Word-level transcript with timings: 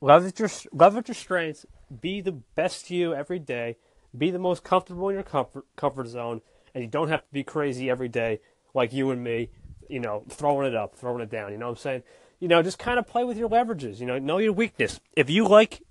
leverage 0.00 0.38
your 0.38 0.50
leverage 0.72 1.08
your 1.08 1.14
strengths, 1.14 1.66
be 2.00 2.20
the 2.20 2.32
best 2.32 2.90
you 2.90 3.14
every 3.14 3.38
day, 3.38 3.76
be 4.16 4.30
the 4.30 4.38
most 4.38 4.64
comfortable 4.64 5.08
in 5.08 5.14
your 5.14 5.22
comfort 5.22 5.64
comfort 5.76 6.06
zone, 6.06 6.40
and 6.74 6.82
you 6.82 6.90
don't 6.90 7.08
have 7.08 7.20
to 7.20 7.32
be 7.32 7.42
crazy 7.42 7.90
every 7.90 8.08
day 8.08 8.40
like 8.74 8.92
you 8.92 9.10
and 9.10 9.22
me, 9.22 9.50
you 9.88 10.00
know, 10.00 10.24
throwing 10.28 10.66
it 10.66 10.74
up, 10.74 10.94
throwing 10.96 11.22
it 11.22 11.30
down. 11.30 11.52
You 11.52 11.58
know 11.58 11.66
what 11.66 11.78
I'm 11.78 11.82
saying? 11.82 12.02
You 12.38 12.48
know, 12.48 12.62
just 12.62 12.78
kind 12.78 12.98
of 12.98 13.06
play 13.06 13.24
with 13.24 13.36
your 13.36 13.48
leverages. 13.48 14.00
You 14.00 14.06
know, 14.06 14.18
know 14.18 14.38
your 14.38 14.52
weakness. 14.52 15.00
If 15.14 15.28
you 15.28 15.46
like 15.46 15.82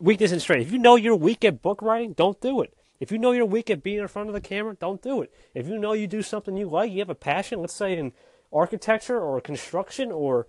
weakness 0.00 0.32
and 0.32 0.40
strength, 0.40 0.66
if 0.66 0.72
you 0.72 0.78
know 0.78 0.96
you're 0.96 1.16
weak 1.16 1.44
at 1.44 1.62
book 1.62 1.82
writing, 1.82 2.14
don't 2.14 2.40
do 2.40 2.62
it. 2.62 2.74
If 3.00 3.10
you 3.10 3.18
know 3.18 3.32
you're 3.32 3.46
weak 3.46 3.70
at 3.70 3.82
being 3.82 3.98
in 3.98 4.08
front 4.08 4.28
of 4.28 4.34
the 4.34 4.40
camera, 4.40 4.76
don't 4.78 5.00
do 5.00 5.22
it. 5.22 5.32
If 5.54 5.66
you 5.66 5.78
know 5.78 5.94
you 5.94 6.06
do 6.06 6.22
something 6.22 6.56
you 6.56 6.68
like, 6.68 6.92
you 6.92 6.98
have 6.98 7.10
a 7.10 7.14
passion, 7.14 7.60
let's 7.60 7.72
say 7.72 7.96
in 7.96 8.12
architecture 8.52 9.18
or 9.18 9.40
construction 9.40 10.12
or 10.12 10.46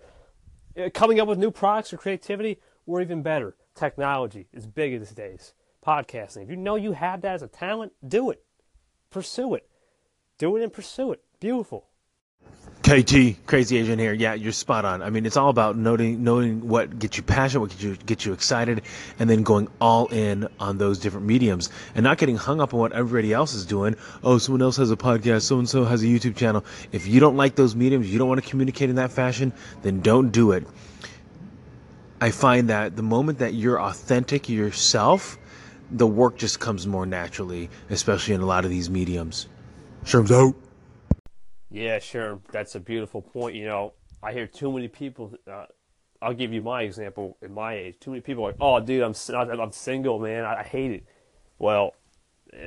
uh, 0.76 0.90
coming 0.92 1.18
up 1.18 1.28
with 1.28 1.38
new 1.38 1.50
products 1.50 1.92
or 1.92 1.96
creativity, 1.96 2.58
or 2.92 3.00
even 3.00 3.22
better, 3.22 3.56
technology 3.74 4.48
is 4.52 4.66
big 4.66 4.98
these 4.98 5.12
days. 5.12 5.54
Podcasting. 5.84 6.42
If 6.44 6.50
you 6.50 6.56
know 6.56 6.76
you 6.76 6.92
have 6.92 7.22
that 7.22 7.34
as 7.34 7.42
a 7.42 7.48
talent, 7.48 7.92
do 8.06 8.30
it. 8.30 8.44
Pursue 9.10 9.54
it. 9.54 9.68
Do 10.38 10.56
it 10.56 10.62
and 10.62 10.72
pursue 10.72 11.12
it. 11.12 11.22
Beautiful. 11.40 11.86
KT, 12.82 13.46
crazy 13.46 13.78
Asian 13.78 13.98
here. 13.98 14.12
Yeah, 14.12 14.34
you're 14.34 14.52
spot 14.52 14.84
on. 14.84 15.02
I 15.02 15.10
mean, 15.10 15.24
it's 15.24 15.36
all 15.36 15.48
about 15.48 15.76
knowing 15.76 16.24
knowing 16.24 16.68
what 16.68 16.98
gets 16.98 17.16
you 17.16 17.22
passionate, 17.22 17.60
what 17.60 17.70
gets 17.70 17.82
you 17.82 17.96
gets 17.96 18.26
you 18.26 18.32
excited, 18.32 18.82
and 19.18 19.30
then 19.30 19.44
going 19.44 19.68
all 19.80 20.08
in 20.08 20.48
on 20.58 20.78
those 20.78 20.98
different 20.98 21.26
mediums, 21.26 21.70
and 21.94 22.02
not 22.02 22.18
getting 22.18 22.36
hung 22.36 22.60
up 22.60 22.74
on 22.74 22.80
what 22.80 22.92
everybody 22.92 23.32
else 23.32 23.54
is 23.54 23.64
doing. 23.64 23.94
Oh, 24.24 24.38
someone 24.38 24.62
else 24.62 24.76
has 24.78 24.90
a 24.90 24.96
podcast, 24.96 25.42
so 25.42 25.58
and 25.58 25.68
so 25.68 25.84
has 25.84 26.02
a 26.02 26.06
YouTube 26.06 26.36
channel. 26.36 26.64
If 26.90 27.06
you 27.06 27.20
don't 27.20 27.36
like 27.36 27.54
those 27.54 27.76
mediums, 27.76 28.12
you 28.12 28.18
don't 28.18 28.28
want 28.28 28.42
to 28.42 28.50
communicate 28.50 28.90
in 28.90 28.96
that 28.96 29.12
fashion, 29.12 29.52
then 29.82 30.00
don't 30.00 30.30
do 30.30 30.50
it. 30.50 30.66
I 32.22 32.30
find 32.30 32.70
that 32.70 32.94
the 32.94 33.02
moment 33.02 33.40
that 33.40 33.54
you're 33.54 33.82
authentic 33.82 34.48
yourself, 34.48 35.38
the 35.90 36.06
work 36.06 36.36
just 36.36 36.60
comes 36.60 36.86
more 36.86 37.04
naturally, 37.04 37.68
especially 37.90 38.34
in 38.34 38.40
a 38.40 38.46
lot 38.46 38.64
of 38.64 38.70
these 38.70 38.88
mediums. 38.88 39.48
Sherm's 40.04 40.30
out. 40.30 40.54
Yeah, 41.68 41.98
sure. 41.98 42.38
That's 42.52 42.76
a 42.76 42.80
beautiful 42.80 43.22
point. 43.22 43.56
You 43.56 43.64
know, 43.64 43.94
I 44.22 44.32
hear 44.32 44.46
too 44.46 44.70
many 44.70 44.86
people. 44.86 45.34
Uh, 45.50 45.64
I'll 46.22 46.32
give 46.32 46.52
you 46.52 46.62
my 46.62 46.82
example. 46.82 47.38
In 47.42 47.54
my 47.54 47.74
age, 47.74 47.96
too 47.98 48.10
many 48.10 48.20
people 48.20 48.44
are 48.44 48.52
like, 48.52 48.60
"Oh, 48.60 48.78
dude, 48.78 49.02
I'm 49.02 49.14
I'm 49.60 49.72
single, 49.72 50.20
man. 50.20 50.44
I, 50.44 50.62
hate 50.62 50.92
it." 50.92 51.04
Well, 51.58 51.96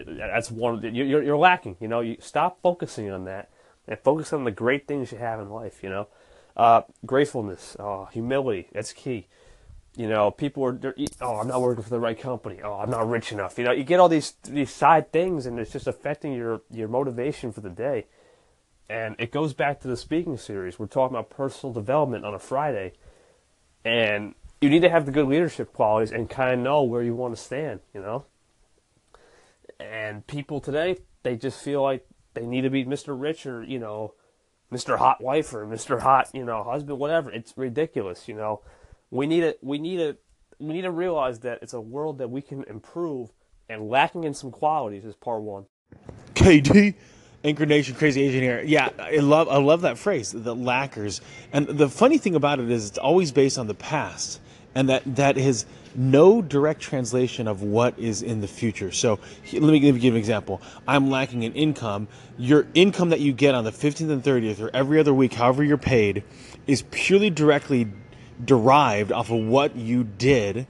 that's 0.05 0.51
one. 0.51 0.81
You're 0.93 1.23
you're 1.23 1.37
lacking. 1.37 1.77
You 1.79 1.87
know, 1.87 2.01
you 2.01 2.17
stop 2.19 2.59
focusing 2.61 3.09
on 3.09 3.23
that 3.23 3.51
and 3.87 3.97
focus 3.99 4.33
on 4.33 4.43
the 4.43 4.51
great 4.51 4.85
things 4.85 5.13
you 5.13 5.17
have 5.17 5.39
in 5.39 5.49
life. 5.49 5.81
You 5.81 5.91
know, 5.91 6.07
uh, 6.57 6.81
gratefulness, 7.05 7.77
uh, 7.79 8.07
humility. 8.07 8.67
That's 8.73 8.91
key. 8.91 9.27
You 9.97 10.09
know, 10.09 10.29
people 10.29 10.65
are, 10.65 10.95
oh, 11.21 11.39
I'm 11.39 11.47
not 11.47 11.61
working 11.61 11.83
for 11.83 11.89
the 11.89 11.99
right 11.99 12.19
company. 12.19 12.59
Oh, 12.61 12.73
I'm 12.73 12.89
not 12.89 13.07
rich 13.07 13.31
enough. 13.31 13.57
You 13.57 13.63
know, 13.63 13.71
you 13.71 13.83
get 13.83 13.99
all 13.99 14.09
these 14.09 14.33
these 14.43 14.69
side 14.69 15.13
things, 15.13 15.45
and 15.45 15.57
it's 15.57 15.71
just 15.71 15.87
affecting 15.87 16.33
your 16.33 16.61
your 16.69 16.89
motivation 16.89 17.53
for 17.53 17.61
the 17.61 17.69
day. 17.69 18.07
And 18.89 19.15
it 19.17 19.31
goes 19.31 19.53
back 19.53 19.79
to 19.81 19.87
the 19.87 19.97
speaking 19.97 20.37
series. 20.37 20.77
We're 20.77 20.87
talking 20.87 21.15
about 21.15 21.29
personal 21.29 21.73
development 21.73 22.25
on 22.25 22.33
a 22.33 22.39
Friday. 22.39 22.93
And 23.83 24.35
you 24.61 24.69
need 24.69 24.81
to 24.81 24.89
have 24.89 25.05
the 25.05 25.11
good 25.11 25.27
leadership 25.27 25.73
qualities 25.73 26.11
and 26.11 26.29
kind 26.29 26.53
of 26.53 26.59
know 26.59 26.83
where 26.83 27.01
you 27.01 27.15
want 27.15 27.35
to 27.35 27.41
stand, 27.41 27.79
you 27.93 28.01
know? 28.01 28.25
And 29.79 30.25
people 30.27 30.59
today, 30.59 30.97
they 31.23 31.35
just 31.35 31.61
feel 31.61 31.81
like 31.81 32.05
they 32.33 32.45
need 32.45 32.61
to 32.61 32.69
be 32.69 32.85
Mr. 32.85 33.19
Rich 33.19 33.45
or, 33.45 33.63
you 33.63 33.79
know, 33.79 34.13
Mr. 34.71 34.97
Hot 34.97 35.21
Wife 35.21 35.53
or 35.53 35.65
Mr. 35.65 36.01
Hot, 36.01 36.29
you 36.33 36.43
know, 36.43 36.63
husband, 36.63 36.99
whatever. 36.99 37.31
It's 37.31 37.53
ridiculous, 37.55 38.27
you 38.27 38.35
know. 38.35 38.61
We 39.11 39.27
need 39.27 39.41
to, 39.41 39.55
we 39.61 39.77
need 39.77 39.97
to, 39.97 40.17
we 40.59 40.73
need 40.73 40.81
to 40.81 40.91
realize 40.91 41.39
that 41.39 41.59
it's 41.61 41.73
a 41.73 41.81
world 41.81 42.17
that 42.19 42.29
we 42.29 42.41
can 42.41 42.63
improve 42.63 43.31
and 43.69 43.89
lacking 43.89 44.23
in 44.23 44.33
some 44.33 44.51
qualities 44.51 45.05
is 45.05 45.15
part 45.15 45.41
one. 45.41 45.65
KT, 46.35 46.95
Anchor 47.43 47.65
Nation, 47.65 47.95
crazy 47.95 48.23
Asian 48.23 48.41
here. 48.41 48.63
Yeah, 48.63 48.89
I 48.99 49.17
love 49.17 49.49
I 49.49 49.57
love 49.57 49.81
that 49.81 49.97
phrase, 49.97 50.31
the 50.31 50.55
lackers. 50.55 51.21
And 51.51 51.67
the 51.67 51.89
funny 51.89 52.17
thing 52.17 52.35
about 52.35 52.59
it 52.59 52.69
is, 52.69 52.89
it's 52.89 52.97
always 52.97 53.31
based 53.31 53.57
on 53.57 53.67
the 53.67 53.73
past, 53.73 54.39
and 54.73 54.89
that 54.89 55.03
that 55.15 55.37
is 55.37 55.65
no 55.95 56.41
direct 56.41 56.81
translation 56.81 57.47
of 57.47 57.61
what 57.61 57.97
is 57.97 58.21
in 58.21 58.41
the 58.41 58.47
future. 58.47 58.91
So 58.91 59.19
let 59.53 59.61
me 59.61 59.79
give 59.79 60.03
you 60.03 60.11
an 60.11 60.17
example. 60.17 60.61
I'm 60.87 61.09
lacking 61.09 61.43
in 61.43 61.53
income. 61.53 62.07
Your 62.37 62.67
income 62.73 63.09
that 63.09 63.21
you 63.21 63.31
get 63.31 63.55
on 63.55 63.63
the 63.63 63.71
15th 63.71 64.11
and 64.11 64.23
30th, 64.23 64.59
or 64.61 64.69
every 64.73 64.99
other 64.99 65.13
week, 65.13 65.33
however 65.33 65.63
you're 65.63 65.77
paid, 65.77 66.23
is 66.67 66.83
purely 66.91 67.29
directly 67.29 67.87
derived 68.43 69.11
off 69.11 69.31
of 69.31 69.39
what 69.39 69.75
you 69.75 70.03
did 70.03 70.67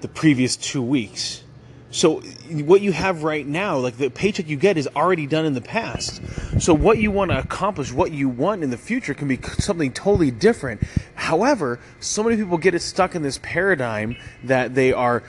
the 0.00 0.08
previous 0.08 0.56
two 0.56 0.82
weeks. 0.82 1.42
So 1.90 2.20
what 2.50 2.82
you 2.82 2.92
have 2.92 3.22
right 3.22 3.46
now, 3.46 3.78
like 3.78 3.96
the 3.96 4.10
paycheck 4.10 4.46
you 4.48 4.56
get, 4.56 4.76
is 4.76 4.88
already 4.94 5.26
done 5.26 5.46
in 5.46 5.54
the 5.54 5.62
past. 5.62 6.20
So 6.60 6.74
what 6.74 6.98
you 6.98 7.10
want 7.10 7.30
to 7.30 7.38
accomplish, 7.38 7.92
what 7.92 8.12
you 8.12 8.28
want 8.28 8.62
in 8.62 8.70
the 8.70 8.76
future, 8.76 9.14
can 9.14 9.26
be 9.26 9.38
something 9.58 9.92
totally 9.92 10.30
different. 10.30 10.82
However, 11.14 11.80
so 12.00 12.22
many 12.22 12.36
people 12.36 12.58
get 12.58 12.74
it 12.74 12.82
stuck 12.82 13.14
in 13.14 13.22
this 13.22 13.38
paradigm 13.42 14.16
that 14.44 14.74
they 14.74 14.92
are 14.92 15.22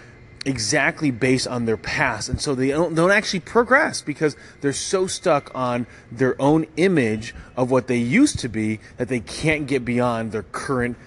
exactly 0.46 1.12
based 1.12 1.48
on 1.48 1.66
their 1.66 1.78
past, 1.78 2.30
and 2.30 2.42
so 2.42 2.56
they 2.56 2.70
don't, 2.70 2.96
don't 2.96 3.12
actually 3.12 3.42
progress 3.42 4.02
because 4.02 4.36
they're 4.62 4.74
so 4.74 5.08
stuck 5.08 5.52
on 5.54 5.86
their 6.12 6.42
own 6.42 6.66
image 6.78 7.36
of 7.56 7.72
what 7.72 7.88
they 7.88 7.98
used 7.98 8.40
to 8.40 8.50
be 8.50 8.80
that 8.98 9.08
they 9.08 9.20
can't 9.20 9.68
get 9.68 9.86
beyond 9.86 10.32
their 10.32 10.44
current 10.44 10.98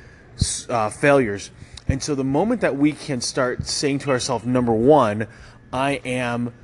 uh, 0.69 0.91
failures. 0.91 1.51
And 1.89 2.03
so 2.03 2.15
the 2.15 2.25
moment 2.25 2.61
that 2.61 2.77
we 2.77 2.93
can 2.93 3.21
start 3.21 3.67
saying 3.67 4.01
to 4.01 4.11
ourselves, 4.11 4.47
number 4.47 4.73
one, 4.73 5.27
I 5.73 6.01
am 6.05 6.55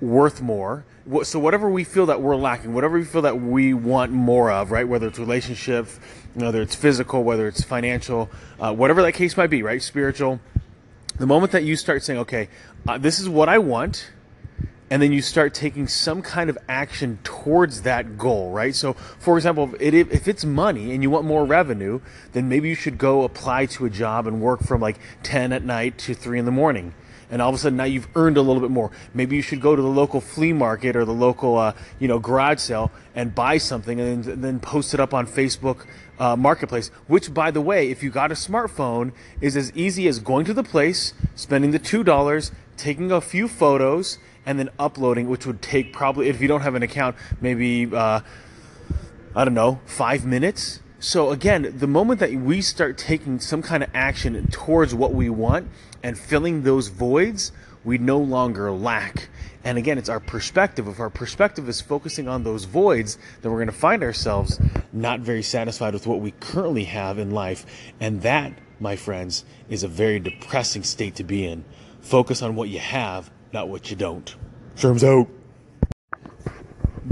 worth 0.00 0.40
more. 0.40 0.84
So 1.22 1.38
whatever 1.38 1.68
we 1.68 1.84
feel 1.84 2.06
that 2.06 2.20
we're 2.20 2.36
lacking, 2.36 2.72
whatever 2.72 2.98
we 2.98 3.04
feel 3.04 3.22
that 3.22 3.40
we 3.40 3.74
want 3.74 4.12
more 4.12 4.50
of, 4.50 4.70
right? 4.70 4.86
Whether 4.86 5.08
it's 5.08 5.18
relationships, 5.18 5.98
whether 6.34 6.62
it's 6.62 6.74
physical, 6.74 7.24
whether 7.24 7.48
it's 7.48 7.64
financial, 7.64 8.30
uh, 8.60 8.72
whatever 8.74 9.02
that 9.02 9.12
case 9.12 9.36
might 9.36 9.48
be, 9.48 9.62
right? 9.62 9.82
Spiritual. 9.82 10.40
The 11.18 11.26
moment 11.26 11.52
that 11.52 11.64
you 11.64 11.76
start 11.76 12.02
saying, 12.02 12.20
okay, 12.20 12.48
uh, 12.86 12.98
this 12.98 13.18
is 13.18 13.28
what 13.28 13.48
I 13.48 13.58
want, 13.58 14.10
and 14.90 15.00
then 15.00 15.12
you 15.12 15.22
start 15.22 15.54
taking 15.54 15.86
some 15.86 16.20
kind 16.20 16.50
of 16.50 16.58
action 16.68 17.20
towards 17.22 17.82
that 17.82 18.18
goal, 18.18 18.50
right? 18.50 18.74
So, 18.74 18.94
for 18.94 19.38
example, 19.38 19.72
if 19.78 20.26
it's 20.26 20.44
money 20.44 20.92
and 20.92 21.02
you 21.02 21.10
want 21.10 21.24
more 21.24 21.44
revenue, 21.44 22.00
then 22.32 22.48
maybe 22.48 22.68
you 22.68 22.74
should 22.74 22.98
go 22.98 23.22
apply 23.22 23.66
to 23.66 23.86
a 23.86 23.90
job 23.90 24.26
and 24.26 24.40
work 24.40 24.62
from 24.64 24.80
like 24.80 24.98
10 25.22 25.52
at 25.52 25.62
night 25.62 25.96
to 25.98 26.14
3 26.14 26.40
in 26.40 26.44
the 26.44 26.50
morning. 26.50 26.92
And 27.30 27.40
all 27.40 27.50
of 27.50 27.54
a 27.54 27.58
sudden 27.58 27.76
now 27.76 27.84
you've 27.84 28.08
earned 28.16 28.36
a 28.36 28.42
little 28.42 28.60
bit 28.60 28.72
more. 28.72 28.90
Maybe 29.14 29.36
you 29.36 29.42
should 29.42 29.60
go 29.60 29.76
to 29.76 29.80
the 29.80 29.88
local 29.88 30.20
flea 30.20 30.52
market 30.52 30.96
or 30.96 31.04
the 31.04 31.14
local, 31.14 31.56
uh, 31.56 31.74
you 32.00 32.08
know, 32.08 32.18
garage 32.18 32.58
sale 32.58 32.90
and 33.14 33.32
buy 33.32 33.58
something 33.58 34.00
and 34.00 34.24
then, 34.24 34.40
then 34.40 34.60
post 34.60 34.92
it 34.92 34.98
up 34.98 35.14
on 35.14 35.28
Facebook 35.28 35.86
uh, 36.18 36.34
Marketplace. 36.34 36.88
Which, 37.06 37.32
by 37.32 37.52
the 37.52 37.60
way, 37.60 37.88
if 37.90 38.02
you 38.02 38.10
got 38.10 38.32
a 38.32 38.34
smartphone, 38.34 39.12
is 39.40 39.56
as 39.56 39.72
easy 39.76 40.08
as 40.08 40.18
going 40.18 40.44
to 40.46 40.54
the 40.54 40.64
place, 40.64 41.14
spending 41.36 41.70
the 41.70 41.78
two 41.78 42.02
dollars, 42.02 42.50
taking 42.76 43.12
a 43.12 43.20
few 43.20 43.46
photos, 43.46 44.18
and 44.46 44.58
then 44.58 44.70
uploading, 44.78 45.28
which 45.28 45.46
would 45.46 45.62
take 45.62 45.92
probably, 45.92 46.28
if 46.28 46.40
you 46.40 46.48
don't 46.48 46.62
have 46.62 46.74
an 46.74 46.82
account, 46.82 47.16
maybe, 47.40 47.86
uh, 47.94 48.20
I 49.34 49.44
don't 49.44 49.54
know, 49.54 49.80
five 49.86 50.24
minutes. 50.24 50.80
So 50.98 51.30
again, 51.30 51.74
the 51.76 51.86
moment 51.86 52.20
that 52.20 52.32
we 52.32 52.60
start 52.60 52.98
taking 52.98 53.40
some 53.40 53.62
kind 53.62 53.82
of 53.82 53.90
action 53.94 54.46
towards 54.48 54.94
what 54.94 55.14
we 55.14 55.30
want 55.30 55.68
and 56.02 56.18
filling 56.18 56.62
those 56.62 56.88
voids, 56.88 57.52
we 57.84 57.98
no 57.98 58.18
longer 58.18 58.70
lack. 58.70 59.28
And 59.64 59.78
again, 59.78 59.98
it's 59.98 60.08
our 60.08 60.20
perspective. 60.20 60.88
If 60.88 61.00
our 61.00 61.10
perspective 61.10 61.68
is 61.68 61.80
focusing 61.80 62.28
on 62.28 62.44
those 62.44 62.64
voids, 62.64 63.18
then 63.40 63.52
we're 63.52 63.58
going 63.58 63.68
to 63.68 63.72
find 63.72 64.02
ourselves 64.02 64.60
not 64.92 65.20
very 65.20 65.42
satisfied 65.42 65.94
with 65.94 66.06
what 66.06 66.20
we 66.20 66.32
currently 66.32 66.84
have 66.84 67.18
in 67.18 67.30
life. 67.30 67.66
And 68.00 68.22
that, 68.22 68.52
my 68.78 68.96
friends, 68.96 69.44
is 69.68 69.82
a 69.82 69.88
very 69.88 70.18
depressing 70.18 70.82
state 70.82 71.14
to 71.16 71.24
be 71.24 71.46
in. 71.46 71.64
Focus 72.00 72.42
on 72.42 72.56
what 72.56 72.70
you 72.70 72.78
have, 72.78 73.30
not 73.52 73.68
what 73.68 73.90
you 73.90 73.96
don't. 73.96 74.34
Sherm's 74.76 75.04
out. 75.04 75.28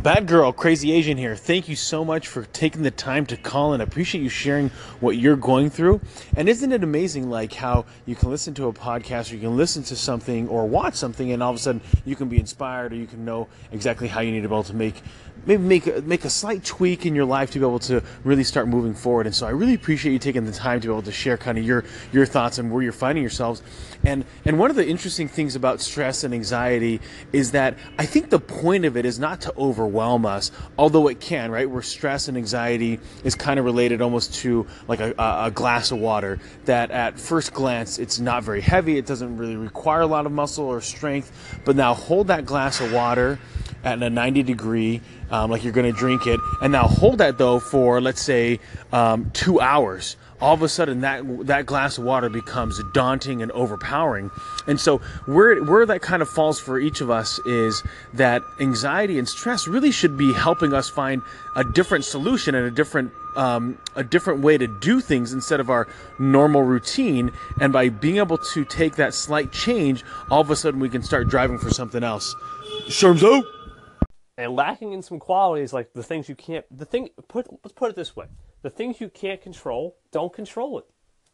Batgirl, 0.01 0.55
crazy 0.55 0.93
Asian 0.93 1.19
here. 1.19 1.35
Thank 1.35 1.69
you 1.69 1.75
so 1.75 2.05
much 2.05 2.29
for 2.29 2.45
taking 2.45 2.83
the 2.83 2.91
time 2.93 3.27
to 3.27 3.37
call 3.37 3.73
and 3.73 3.83
appreciate 3.83 4.23
you 4.23 4.29
sharing 4.29 4.69
what 5.01 5.17
you're 5.17 5.35
going 5.35 5.71
through. 5.71 6.01
And 6.37 6.49
isn't 6.49 6.71
it 6.71 6.85
amazing, 6.85 7.29
like 7.31 7.53
how 7.53 7.85
you 8.07 8.15
can 8.15 8.31
listen 8.31 8.55
to 8.55 8.69
a 8.69 8.73
podcast 8.73 9.33
or 9.33 9.35
you 9.35 9.41
can 9.41 9.57
listen 9.57 9.83
to 9.83 9.97
something 9.97 10.47
or 10.47 10.69
watch 10.69 10.95
something, 10.95 11.33
and 11.33 11.43
all 11.43 11.51
of 11.51 11.57
a 11.57 11.59
sudden 11.59 11.81
you 12.05 12.15
can 12.15 12.29
be 12.29 12.39
inspired 12.39 12.93
or 12.93 12.95
you 12.95 13.09
can 13.09 13.25
know 13.25 13.49
exactly 13.73 14.07
how 14.07 14.21
you 14.21 14.31
need 14.31 14.43
to 14.43 14.49
be 14.49 14.55
able 14.55 14.63
to 14.63 14.77
make 14.77 15.03
maybe 15.47 15.63
make 15.63 15.87
a, 15.87 16.03
make 16.03 16.25
a 16.25 16.31
slight 16.31 16.65
tweak 16.65 17.07
in 17.07 17.15
your 17.15 17.25
life 17.25 17.51
to 17.53 17.59
be 17.59 17.65
able 17.65 17.79
to 17.79 18.03
really 18.23 18.45
start 18.45 18.69
moving 18.69 18.95
forward. 18.95 19.27
And 19.27 19.35
so 19.35 19.47
I 19.47 19.51
really 19.51 19.75
appreciate 19.75 20.13
you 20.13 20.19
taking 20.19 20.45
the 20.45 20.53
time 20.53 20.81
to 20.81 20.89
be 20.89 20.93
able 20.93 21.03
to 21.03 21.13
share 21.13 21.37
kind 21.37 21.59
of 21.59 21.65
your 21.65 21.85
your 22.13 22.27
thoughts 22.27 22.59
and 22.59 22.71
where 22.71 22.83
you're 22.83 22.93
finding 22.93 23.23
yourselves. 23.23 23.63
And 24.05 24.25
and 24.45 24.61
one 24.61 24.71
of 24.71 24.77
the 24.77 24.87
interesting 24.87 25.27
things 25.27 25.57
about 25.57 25.81
stress 25.81 26.23
and 26.23 26.33
anxiety 26.33 27.01
is 27.33 27.51
that 27.53 27.77
I 27.99 28.07
think 28.07 28.31
the 28.31 28.39
point 28.39 28.85
of 28.85 28.97
it 28.97 29.05
is 29.05 29.19
not 29.19 29.41
to 29.43 29.55
over 29.55 29.88
overwhelm 29.89 30.27
us, 30.27 30.51
although 30.77 31.09
it 31.09 31.21
can, 31.21 31.51
right? 31.51 31.69
Where 31.69 31.83
stress 31.83 32.29
and 32.29 32.37
anxiety 32.37 33.01
is 33.25 33.35
kind 33.35 33.59
of 33.59 33.65
related 33.65 34.03
almost 34.03 34.35
to 34.37 34.67
like 34.87 35.01
a, 35.01 35.15
a 35.19 35.51
glass 35.51 35.91
of 35.91 35.99
water 35.99 36.39
that 36.67 36.91
at 36.91 37.19
first 37.19 37.55
glance 37.55 37.99
it's 37.99 38.19
not 38.19 38.45
very 38.45 38.61
heavy, 38.61 38.99
it 38.99 39.07
doesn't 39.07 39.39
really 39.39 39.57
require 39.57 40.03
a 40.03 40.07
lot 40.07 40.27
of 40.27 40.33
muscle 40.33 40.67
or 40.67 40.81
strength, 40.81 41.33
but 41.65 41.75
now 41.75 41.95
hold 41.95 42.29
that 42.29 42.45
glass 42.45 42.81
of 42.81 42.93
water 42.93 43.39
at 43.83 44.03
a 44.03 44.11
90 44.11 44.43
degree, 44.43 45.01
um, 45.31 45.51
like 45.51 45.65
you're 45.65 45.73
going 45.73 45.91
to 45.91 45.99
drink 45.99 46.27
it, 46.27 46.41
and 46.63 46.73
now 46.73 46.83
hold 46.83 47.19
that 47.19 47.39
though 47.39 47.59
for 47.59 48.01
let's 48.01 48.21
say 48.21 48.61
um, 48.93 49.31
two 49.33 49.61
hours 49.61 50.17
all 50.41 50.55
of 50.55 50.63
a 50.63 50.69
sudden 50.69 51.01
that 51.01 51.47
that 51.47 51.67
glass 51.67 51.99
of 51.99 52.05
water 52.05 52.29
becomes 52.29 52.83
daunting 52.93 53.43
and 53.43 53.51
overpowering. 53.53 54.31
And 54.67 54.79
so 54.79 54.99
where 55.27 55.63
where 55.63 55.87
that 55.87 56.03
kind 56.03 56.23
of 56.23 56.29
falls 56.29 56.61
for 56.61 56.79
each 56.79 57.01
of 57.01 57.11
us 57.11 57.39
is 57.41 57.83
that 58.15 58.43
anxiety 58.61 59.19
and 59.19 59.29
stress 59.29 59.67
really 59.67 59.91
should 59.91 60.17
be 60.17 60.33
helping 60.33 60.73
us 60.73 60.89
find 60.89 61.23
a 61.57 61.65
different 61.65 62.05
solution 62.05 62.55
and 62.55 62.67
a 62.67 62.71
different 62.71 63.13
um, 63.37 63.79
a 63.95 64.05
different 64.05 64.41
way 64.41 64.59
to 64.59 64.67
do 64.67 65.01
things 65.01 65.33
instead 65.33 65.61
of 65.61 65.71
our 65.71 65.89
normal 66.19 66.63
routine. 66.63 67.31
And 67.61 67.73
by 67.73 67.89
being 67.89 68.17
able 68.17 68.39
to 68.39 68.65
take 68.65 68.97
that 68.97 69.15
slight 69.15 69.53
change, 69.53 70.05
all 70.31 70.41
of 70.41 70.51
a 70.51 70.57
sudden 70.57 70.81
we 70.81 70.89
can 70.89 71.03
start 71.03 71.29
driving 71.29 71.59
for 71.59 71.71
something 71.71 72.03
else. 72.03 72.35
Shermzo. 72.87 73.43
And 74.37 74.55
lacking 74.55 74.93
in 74.93 75.03
some 75.03 75.19
qualities 75.19 75.73
like 75.73 75.93
the 75.95 76.03
things 76.03 76.29
you 76.29 76.37
can't 76.37 76.65
the 76.71 76.85
thing 76.85 77.09
put 77.27 77.49
let's 77.65 77.73
put 77.73 77.91
it 77.91 77.97
this 77.97 78.15
way 78.15 78.27
the 78.63 78.71
things 78.71 79.01
you 79.01 79.09
can't 79.09 79.41
control, 79.41 79.97
don't 80.11 80.33
control 80.33 80.79
it. 80.79 80.87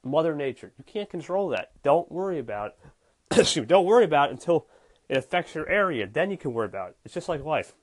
Mother 0.02 0.34
Nature, 0.34 0.72
you 0.76 0.84
can't 0.84 1.08
control 1.08 1.48
that. 1.50 1.72
Don't 1.82 2.10
worry 2.12 2.38
about 2.38 2.74
it. 3.30 3.68
don't 3.68 3.86
worry 3.86 4.04
about 4.04 4.28
it 4.28 4.32
until 4.32 4.66
it 5.08 5.16
affects 5.16 5.54
your 5.54 5.68
area. 5.68 6.06
Then 6.06 6.30
you 6.30 6.36
can 6.36 6.52
worry 6.52 6.66
about 6.66 6.90
it. 6.90 6.96
It's 7.04 7.14
just 7.14 7.28
like 7.28 7.42
life. 7.42 7.74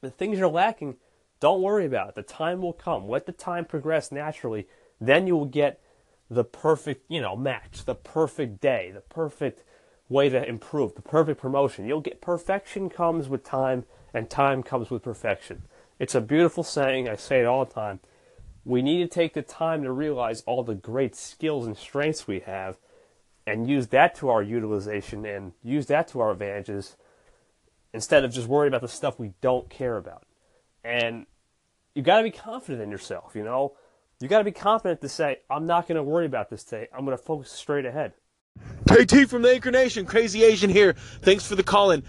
The 0.00 0.10
things 0.10 0.38
you're 0.38 0.48
lacking, 0.48 0.96
don't 1.40 1.62
worry 1.62 1.86
about 1.86 2.10
it. 2.10 2.14
The 2.14 2.22
time 2.22 2.62
will 2.62 2.72
come. 2.72 3.08
Let 3.08 3.26
the 3.26 3.32
time 3.32 3.64
progress 3.64 4.12
naturally. 4.12 4.66
Then 5.00 5.26
you 5.26 5.36
will 5.36 5.46
get 5.46 5.80
the 6.30 6.44
perfect, 6.44 7.04
you 7.08 7.20
know, 7.20 7.34
match, 7.34 7.84
the 7.84 7.94
perfect 7.94 8.60
day, 8.60 8.92
the 8.94 9.00
perfect 9.00 9.64
way 10.08 10.28
to 10.28 10.48
improve, 10.48 10.94
the 10.94 11.02
perfect 11.02 11.40
promotion. 11.40 11.86
You'll 11.86 12.00
get 12.00 12.20
perfection 12.20 12.88
comes 12.88 13.28
with 13.28 13.42
time, 13.42 13.84
and 14.14 14.30
time 14.30 14.62
comes 14.62 14.90
with 14.90 15.02
perfection. 15.02 15.62
It's 15.98 16.14
a 16.14 16.20
beautiful 16.20 16.62
saying. 16.62 17.08
I 17.08 17.16
say 17.16 17.40
it 17.40 17.46
all 17.46 17.64
the 17.64 17.72
time 17.72 18.00
we 18.64 18.82
need 18.82 18.98
to 18.98 19.06
take 19.06 19.34
the 19.34 19.42
time 19.42 19.82
to 19.82 19.92
realize 19.92 20.42
all 20.42 20.62
the 20.62 20.74
great 20.74 21.14
skills 21.14 21.66
and 21.66 21.76
strengths 21.76 22.26
we 22.26 22.40
have 22.40 22.76
and 23.46 23.68
use 23.68 23.88
that 23.88 24.14
to 24.16 24.28
our 24.28 24.42
utilization 24.42 25.24
and 25.24 25.52
use 25.62 25.86
that 25.86 26.08
to 26.08 26.20
our 26.20 26.30
advantages 26.32 26.96
instead 27.92 28.24
of 28.24 28.32
just 28.32 28.46
worrying 28.46 28.70
about 28.70 28.82
the 28.82 28.88
stuff 28.88 29.18
we 29.18 29.32
don't 29.40 29.68
care 29.70 29.96
about. 29.96 30.24
And 30.84 31.26
you 31.94 32.02
got 32.02 32.18
to 32.18 32.22
be 32.22 32.30
confident 32.30 32.82
in 32.82 32.90
yourself, 32.90 33.32
you 33.34 33.42
know? 33.42 33.74
You 34.20 34.28
got 34.28 34.38
to 34.38 34.44
be 34.44 34.52
confident 34.52 35.00
to 35.00 35.08
say, 35.08 35.38
I'm 35.48 35.66
not 35.66 35.88
going 35.88 35.96
to 35.96 36.02
worry 36.02 36.26
about 36.26 36.50
this 36.50 36.62
today. 36.62 36.88
I'm 36.94 37.04
going 37.04 37.16
to 37.16 37.22
focus 37.22 37.50
straight 37.50 37.86
ahead. 37.86 38.12
KT 38.86 39.28
from 39.28 39.42
the 39.42 39.52
Anchor 39.52 39.70
Nation, 39.70 40.04
Crazy 40.04 40.44
Asian 40.44 40.68
here. 40.68 40.94
Thanks 41.22 41.46
for 41.46 41.56
the 41.56 41.62
call 41.62 41.92
in. 41.92 42.02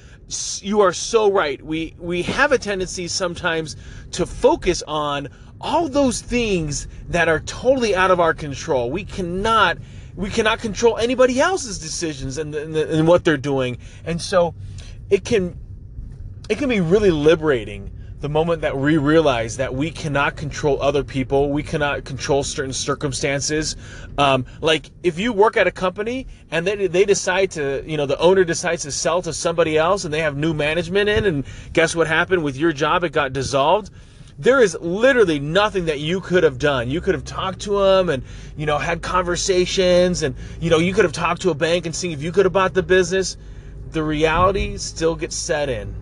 You 0.62 0.82
are 0.82 0.92
so 0.92 1.32
right. 1.32 1.62
We 1.64 1.96
we 2.00 2.24
have 2.24 2.52
a 2.52 2.58
tendency 2.58 3.08
sometimes 3.08 3.76
to 4.12 4.26
focus 4.26 4.84
on 4.88 5.30
all 5.62 5.88
those 5.88 6.22
things 6.22 6.88
that 7.10 7.28
are 7.28 7.40
totally 7.42 7.96
out 7.96 8.12
of 8.12 8.20
our 8.20 8.34
control. 8.34 8.92
We 8.92 9.06
cannot 9.06 9.78
we 10.16 10.30
cannot 10.30 10.60
control 10.60 10.98
anybody 10.98 11.40
else's 11.40 11.80
decisions 11.80 12.38
and, 12.38 12.54
and, 12.54 12.76
and 12.76 13.08
what 13.08 13.24
they're 13.24 13.38
doing. 13.38 13.78
And 14.04 14.22
so 14.22 14.54
it 15.10 15.24
can 15.24 15.58
it 16.50 16.58
can 16.58 16.70
be 16.70 16.82
really 16.82 17.12
liberating 17.12 17.92
the 18.20 18.30
moment 18.30 18.62
that 18.62 18.78
we 18.78 18.98
realize 18.98 19.58
that 19.58 19.74
we 19.74 19.90
cannot 19.90 20.36
control 20.36 20.80
other 20.80 21.04
people, 21.04 21.50
we 21.50 21.64
cannot 21.64 22.04
control 22.04 22.44
certain 22.44 22.74
circumstances. 22.74 23.76
Um, 24.20 24.46
like 24.62 24.92
if 25.02 25.18
you 25.18 25.34
work 25.34 25.58
at 25.58 25.66
a 25.66 25.72
company 25.72 26.28
and 26.52 26.68
they, 26.68 26.86
they 26.86 27.04
decide 27.04 27.50
to, 27.52 27.84
you 27.84 27.98
know, 27.98 28.06
the 28.06 28.20
owner 28.20 28.44
decides 28.44 28.84
to 28.84 28.92
sell 28.92 29.24
to 29.24 29.34
somebody 29.34 29.76
else 29.76 30.06
and 30.06 30.14
they 30.14 30.20
have 30.20 30.38
new 30.38 30.54
management 30.54 31.10
in, 31.10 31.26
and 31.26 31.46
guess 31.74 31.96
what 31.96 32.06
happened 32.06 32.44
with 32.44 32.56
your 32.56 32.72
job? 32.72 33.04
It 33.04 33.12
got 33.12 33.34
dissolved 33.34 33.90
there 34.42 34.60
is 34.60 34.76
literally 34.82 35.40
nothing 35.40 35.86
that 35.86 36.00
you 36.00 36.20
could 36.20 36.44
have 36.44 36.58
done. 36.58 36.90
You 36.90 37.00
could 37.00 37.14
have 37.14 37.24
talked 37.24 37.60
to 37.62 37.80
them 37.80 38.10
and, 38.10 38.24
you 38.58 38.66
know, 38.66 38.80
had 38.80 39.04
conversations 39.04 40.24
and, 40.24 40.36
you 40.60 40.72
know, 40.72 40.80
you 40.80 40.96
could 40.96 41.06
have 41.06 41.14
talked 41.14 41.44
to 41.44 41.52
a 41.52 41.54
bank 41.54 41.86
and 41.86 41.96
seen 41.96 42.12
if 42.12 42.24
you 42.24 42.32
could 42.32 42.46
have 42.46 42.54
bought 42.54 42.74
the 42.74 42.82
business. 42.82 43.38
The 43.92 44.02
reality 44.02 44.78
still 44.78 45.16
gets 45.16 45.36
set 45.36 45.70
in 45.70 45.96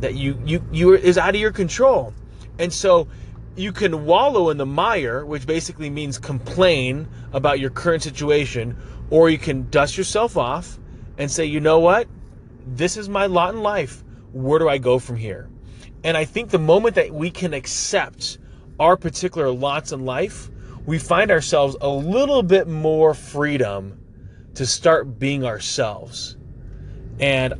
that 0.00 0.14
you, 0.14 0.40
you, 0.44 0.64
you 0.72 0.92
are 0.92 0.96
is 0.96 1.18
out 1.18 1.36
of 1.36 1.40
your 1.40 1.52
control. 1.52 2.12
And 2.58 2.72
so 2.72 3.06
you 3.54 3.70
can 3.70 4.04
wallow 4.04 4.50
in 4.50 4.56
the 4.56 4.66
mire, 4.66 5.24
which 5.24 5.46
basically 5.46 5.88
means 5.88 6.18
complain 6.18 7.06
about 7.32 7.60
your 7.60 7.70
current 7.70 8.02
situation, 8.02 8.76
or 9.10 9.30
you 9.30 9.38
can 9.38 9.70
dust 9.70 9.96
yourself 9.96 10.36
off 10.36 10.80
and 11.16 11.30
say, 11.30 11.44
you 11.44 11.60
know 11.60 11.78
what? 11.78 12.08
This 12.66 12.96
is 12.96 13.08
my 13.08 13.26
lot 13.26 13.54
in 13.54 13.62
life. 13.62 14.02
Where 14.32 14.58
do 14.58 14.68
I 14.68 14.78
go 14.78 14.98
from 14.98 15.14
here? 15.14 15.48
And 16.04 16.16
I 16.16 16.24
think 16.24 16.50
the 16.50 16.58
moment 16.58 16.94
that 16.94 17.12
we 17.12 17.30
can 17.30 17.52
accept 17.52 18.38
our 18.78 18.96
particular 18.96 19.50
lots 19.50 19.92
in 19.92 20.04
life, 20.04 20.48
we 20.86 20.98
find 20.98 21.30
ourselves 21.30 21.76
a 21.80 21.88
little 21.88 22.42
bit 22.42 22.68
more 22.68 23.14
freedom 23.14 24.00
to 24.54 24.66
start 24.66 25.18
being 25.18 25.44
ourselves. 25.44 26.36
And 27.20 27.54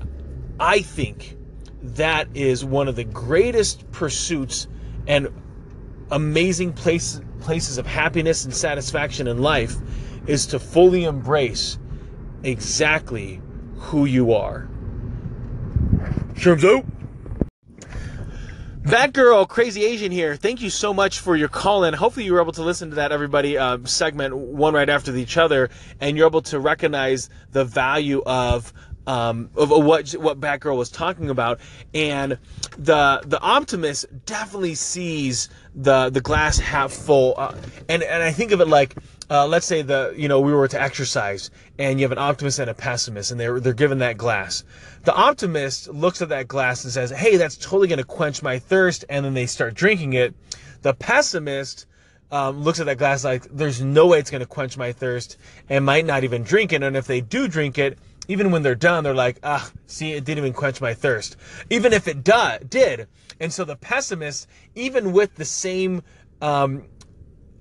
I 0.61 0.81
think 0.81 1.37
that 1.83 2.29
is 2.35 2.65
one 2.65 2.89
of 2.89 2.97
the 2.97 3.05
greatest 3.05 3.91
pursuits 3.93 4.67
and 5.07 5.29
amazing 6.11 6.73
place, 6.73 7.21
places 7.41 7.79
of 7.79 7.87
happiness 7.87 8.45
and 8.45 8.55
satisfaction 8.55 9.27
in 9.27 9.39
life 9.39 9.77
is 10.27 10.47
to 10.47 10.59
fully 10.59 11.05
embrace 11.05 11.79
exactly 12.43 13.41
who 13.77 14.05
you 14.05 14.33
are. 14.33 14.69
Sherms 16.35 16.65
out. 16.65 16.98
Batgirl, 18.83 19.49
crazy 19.49 19.85
Asian 19.85 20.13
here. 20.13 20.37
Thank 20.37 20.63
you 20.63 20.71
so 20.71 20.95
much 20.95 21.19
for 21.19 21.37
your 21.37 21.49
call 21.49 21.85
in. 21.85 21.95
Hopefully, 21.95 22.25
you 22.25 22.33
were 22.33 22.41
able 22.41 22.53
to 22.53 22.63
listen 22.63 22.91
to 22.91 22.97
that 22.97 23.13
everybody 23.13 23.59
uh, 23.59 23.79
segment 23.85 24.37
one 24.37 24.73
right 24.73 24.89
after 24.89 25.15
each 25.17 25.37
other, 25.37 25.69
and 26.01 26.17
you're 26.17 26.27
able 26.27 26.43
to 26.43 26.61
recognize 26.61 27.29
the 27.51 27.65
value 27.65 28.23
of 28.25 28.73
um, 29.07 29.51
of 29.57 29.71
what 29.71 30.11
what 30.13 30.39
Batgirl 30.39 30.77
was 30.77 30.91
talking 30.91 31.29
about, 31.29 31.61
and 31.93 32.39
the 32.79 33.21
the 33.27 33.41
optimist 33.41 34.07
definitely 34.27 34.75
sees 34.75 35.49
the 35.75 36.11
the 36.11 36.21
glass 36.21 36.59
half 36.59 36.93
full, 36.93 37.35
uh, 37.37 37.55
and 37.89 38.03
and 38.03 38.23
I 38.23 38.33
think 38.33 38.53
of 38.53 38.61
it 38.61 38.69
like 38.69 38.95
uh, 39.31 39.47
let's 39.47 39.67
say 39.67 39.83
the 39.83 40.15
you 40.17 40.29
know 40.29 40.41
we 40.41 40.53
were 40.53 40.69
to 40.69 40.81
exercise 40.81 41.51
and 41.79 41.99
you 41.99 42.05
have 42.05 42.13
an 42.13 42.19
optimist 42.19 42.59
and 42.59 42.71
a 42.71 42.75
pessimist 42.75 43.31
and 43.31 43.39
they're 43.39 43.61
they're 43.61 43.75
given 43.75 43.99
that 43.99 44.17
glass. 44.17 44.65
The 45.05 45.15
optimist 45.15 45.89
looks 45.89 46.23
at 46.23 46.31
that 46.31 46.49
glass 46.49 46.85
and 46.85 46.93
says 46.93 47.11
hey 47.11 47.37
that's 47.37 47.57
totally 47.57 47.89
going 47.89 47.99
to 47.99 48.05
quench 48.05 48.43
my 48.43 48.59
thirst 48.59 49.05
and 49.09 49.25
then 49.25 49.35
they 49.35 49.47
start 49.47 49.75
drinking 49.75 50.15
it. 50.15 50.35
The 50.83 50.95
pessimist 50.95 51.87
um, 52.31 52.63
looks 52.63 52.81
at 52.81 52.87
that 52.87 52.99
glass 52.99 53.25
like 53.25 53.45
there's 53.51 53.83
no 53.83 54.07
way 54.07 54.19
it's 54.19 54.31
going 54.31 54.41
to 54.41 54.47
quench 54.47 54.77
my 54.77 54.93
thirst 54.93 55.37
and 55.69 55.85
might 55.85 56.07
not 56.07 56.25
even 56.25 56.43
drink 56.43 56.73
it 56.73 56.83
and 56.83 56.97
if 56.97 57.07
they 57.07 57.21
do 57.21 57.49
drink 57.49 57.79
it 57.79 57.99
even 58.29 58.51
when 58.51 58.63
they're 58.63 58.75
done 58.75 59.05
they're 59.05 59.15
like 59.15 59.39
ah 59.43 59.71
see 59.87 60.13
it 60.13 60.25
didn't 60.25 60.39
even 60.39 60.53
quench 60.55 60.81
my 60.81 60.95
thirst. 60.95 61.37
Even 61.71 61.93
if 61.93 62.09
it 62.09 62.25
do- 62.25 62.65
did. 62.69 63.09
And 63.41 63.53
so 63.53 63.65
the 63.65 63.77
pessimist 63.77 64.49
even 64.75 65.13
with 65.13 65.35
the 65.35 65.45
same 65.45 66.03
um, 66.41 66.85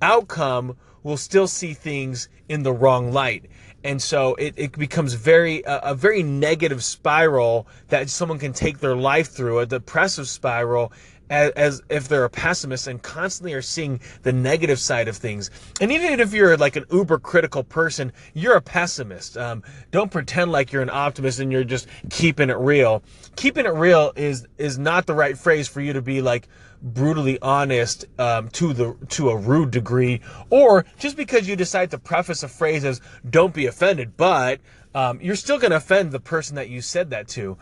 outcome 0.02 0.78
will 1.08 1.16
still 1.16 1.48
see 1.48 1.74
things 1.74 2.28
in 2.50 2.64
the 2.64 2.74
wrong 2.74 3.14
light. 3.14 3.46
And 3.86 4.02
so 4.02 4.36
it, 4.36 4.54
it 4.58 4.78
becomes 4.78 5.14
very 5.14 5.64
uh, 5.64 5.92
a 5.92 5.96
very 5.96 6.22
negative 6.22 6.84
spiral 6.84 7.66
that 7.88 8.10
someone 8.10 8.40
can 8.40 8.52
take 8.52 8.80
their 8.80 8.96
life 8.96 9.30
through, 9.30 9.60
a 9.60 9.66
depressive 9.66 10.28
spiral, 10.28 10.92
as, 11.30 11.52
as, 11.52 11.82
if 11.88 12.10
they're 12.10 12.26
a 12.26 12.30
pessimist 12.30 12.88
and 12.88 13.02
constantly 13.02 13.54
are 13.54 13.62
seeing 13.62 14.02
the 14.24 14.34
negative 14.34 14.80
side 14.80 15.08
of 15.08 15.16
things. 15.16 15.50
And 15.80 15.94
even 15.94 16.20
if 16.20 16.34
you're 16.34 16.58
like 16.58 16.76
an 16.76 16.84
uber 16.92 17.20
critical 17.20 17.64
person, 17.64 18.12
you're 18.34 18.58
a 18.58 18.62
pessimist. 18.62 19.38
Um, 19.38 19.64
don't 19.92 20.12
pretend 20.12 20.52
like 20.52 20.74
you're 20.74 20.82
an 20.82 20.90
optimist 20.90 21.40
and 21.40 21.54
you're 21.54 21.64
just 21.64 21.88
keeping 22.10 22.50
it 22.50 22.58
real. 22.58 23.02
Keeping 23.38 23.66
it 23.66 23.74
real 23.74 24.12
is 24.18 24.46
is 24.58 24.78
not 24.78 25.06
the 25.06 25.14
right 25.14 25.38
phrase 25.38 25.70
for 25.70 25.80
you 25.80 25.94
to 25.94 26.02
be 26.02 26.22
like 26.22 26.50
brutally 26.82 27.40
honest 27.42 28.06
um, 28.20 28.50
to 28.50 28.74
the 28.74 28.96
to 29.10 29.30
a 29.30 29.38
rude 29.38 29.72
degree, 29.72 30.22
or 30.50 30.86
just 30.98 31.18
because 31.18 31.48
you 31.48 31.56
decide 31.56 31.92
to 31.92 31.98
preface 31.98 32.44
a 32.44 32.48
phrase 32.48 32.84
as 32.86 33.02
"Don't 33.30 33.54
be 33.54 33.66
offended," 33.66 34.18
but 34.18 34.60
um, 34.94 35.20
you're 35.22 35.36
still 35.36 35.60
going 35.60 35.72
to 35.72 35.78
offend 35.78 36.12
the 36.12 36.20
person 36.20 36.56
that 36.56 36.70
you 36.70 36.82
said 36.82 37.10
that 37.12 37.28
to. 37.30 37.58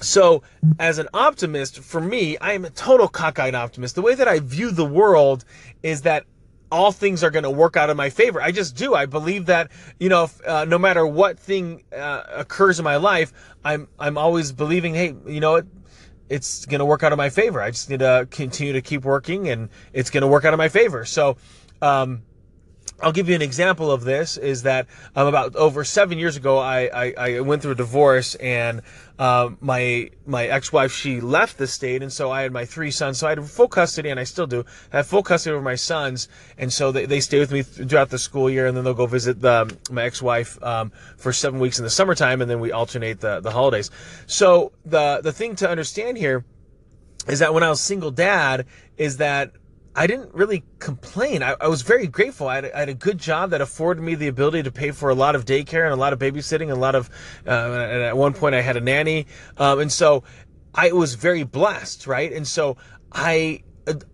So, 0.00 0.42
as 0.78 0.98
an 0.98 1.08
optimist, 1.14 1.78
for 1.78 2.00
me, 2.00 2.36
I 2.38 2.52
am 2.52 2.64
a 2.64 2.70
total 2.70 3.08
cockeyed 3.08 3.54
optimist. 3.54 3.94
The 3.94 4.02
way 4.02 4.14
that 4.14 4.26
I 4.26 4.40
view 4.40 4.70
the 4.72 4.84
world 4.84 5.44
is 5.82 6.02
that 6.02 6.24
all 6.72 6.90
things 6.90 7.22
are 7.22 7.30
going 7.30 7.42
to 7.42 7.50
work 7.50 7.76
out 7.76 7.90
in 7.90 7.96
my 7.96 8.08
favor. 8.08 8.40
I 8.40 8.50
just 8.50 8.74
do. 8.74 8.94
I 8.94 9.06
believe 9.06 9.46
that 9.46 9.70
you 10.00 10.08
know, 10.08 10.24
if, 10.24 10.44
uh, 10.46 10.64
no 10.64 10.78
matter 10.78 11.06
what 11.06 11.38
thing 11.38 11.84
uh, 11.94 12.22
occurs 12.32 12.78
in 12.78 12.84
my 12.84 12.96
life, 12.96 13.32
I'm 13.64 13.88
I'm 13.98 14.18
always 14.18 14.50
believing, 14.52 14.94
hey, 14.94 15.14
you 15.26 15.40
know, 15.40 15.62
it's 16.32 16.64
going 16.64 16.78
to 16.78 16.84
work 16.86 17.02
out 17.02 17.12
in 17.12 17.18
my 17.18 17.28
favor. 17.28 17.60
I 17.60 17.70
just 17.70 17.90
need 17.90 17.98
to 17.98 18.26
continue 18.30 18.72
to 18.72 18.80
keep 18.80 19.04
working 19.04 19.50
and 19.50 19.68
it's 19.92 20.08
going 20.08 20.22
to 20.22 20.26
work 20.26 20.46
out 20.46 20.54
in 20.54 20.58
my 20.58 20.70
favor. 20.70 21.04
So, 21.04 21.36
um, 21.82 22.22
I'll 23.02 23.12
give 23.12 23.28
you 23.28 23.34
an 23.34 23.42
example 23.42 23.90
of 23.90 24.04
this 24.04 24.36
is 24.36 24.62
that 24.62 24.86
um, 25.16 25.26
about 25.26 25.56
over 25.56 25.82
seven 25.82 26.18
years 26.18 26.36
ago, 26.36 26.58
I, 26.58 26.86
I, 26.86 27.14
I 27.16 27.40
went 27.40 27.62
through 27.62 27.72
a 27.72 27.76
divorce 27.76 28.36
and 28.36 28.82
uh, 29.18 29.50
my 29.60 30.10
my 30.24 30.46
ex-wife 30.46 30.92
she 30.92 31.20
left 31.20 31.58
the 31.58 31.66
state 31.66 32.02
and 32.02 32.12
so 32.12 32.30
I 32.30 32.42
had 32.42 32.52
my 32.52 32.64
three 32.64 32.90
sons 32.90 33.18
so 33.18 33.26
I 33.26 33.30
had 33.30 33.44
full 33.44 33.68
custody 33.68 34.08
and 34.08 34.18
I 34.18 34.24
still 34.24 34.46
do 34.46 34.64
I 34.92 34.98
have 34.98 35.06
full 35.06 35.22
custody 35.22 35.54
over 35.54 35.62
my 35.62 35.74
sons 35.74 36.28
and 36.58 36.72
so 36.72 36.90
they, 36.90 37.06
they 37.06 37.20
stay 37.20 37.38
with 37.38 37.52
me 37.52 37.62
throughout 37.62 38.10
the 38.10 38.18
school 38.18 38.48
year 38.48 38.66
and 38.66 38.76
then 38.76 38.84
they'll 38.84 38.94
go 38.94 39.06
visit 39.06 39.40
the, 39.40 39.76
my 39.90 40.04
ex-wife 40.04 40.62
um, 40.62 40.92
for 41.16 41.32
seven 41.32 41.60
weeks 41.60 41.78
in 41.78 41.84
the 41.84 41.90
summertime 41.90 42.40
and 42.40 42.50
then 42.50 42.58
we 42.58 42.72
alternate 42.72 43.20
the, 43.20 43.40
the 43.40 43.50
holidays. 43.50 43.90
So 44.26 44.72
the 44.84 45.20
the 45.22 45.32
thing 45.32 45.56
to 45.56 45.68
understand 45.68 46.16
here 46.16 46.44
is 47.28 47.38
that 47.38 47.54
when 47.54 47.62
I 47.62 47.68
was 47.68 47.80
single 47.80 48.10
dad 48.10 48.66
is 48.96 49.18
that 49.18 49.52
I 49.94 50.06
didn't 50.06 50.34
really 50.34 50.64
complain. 50.78 51.42
I, 51.42 51.54
I 51.60 51.68
was 51.68 51.82
very 51.82 52.06
grateful. 52.06 52.48
I 52.48 52.56
had, 52.56 52.64
had, 52.74 52.88
a 52.88 52.94
good 52.94 53.18
job 53.18 53.50
that 53.50 53.60
afforded 53.60 54.02
me 54.02 54.14
the 54.14 54.28
ability 54.28 54.62
to 54.62 54.72
pay 54.72 54.90
for 54.90 55.10
a 55.10 55.14
lot 55.14 55.34
of 55.34 55.44
daycare 55.44 55.84
and 55.84 55.92
a 55.92 55.96
lot 55.96 56.14
of 56.14 56.18
babysitting, 56.18 56.70
a 56.70 56.74
lot 56.74 56.94
of, 56.94 57.10
uh, 57.46 57.50
and 57.50 58.02
at 58.02 58.16
one 58.16 58.32
point 58.32 58.54
I 58.54 58.62
had 58.62 58.76
a 58.76 58.80
nanny. 58.80 59.26
Um, 59.58 59.80
and 59.80 59.92
so 59.92 60.24
I 60.74 60.92
was 60.92 61.14
very 61.14 61.42
blessed, 61.42 62.06
right? 62.06 62.32
And 62.32 62.48
so 62.48 62.78
I, 63.12 63.64